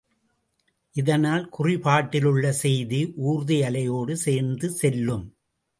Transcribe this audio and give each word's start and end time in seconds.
இதனால் 0.95 1.45
குறிபாட்டிலுள்ள 1.49 2.51
செய்தி 2.63 3.01
ஊர்தியலையோடு 3.25 4.13
சேர்ந்து 4.25 4.69
செல்லும். 4.71 5.25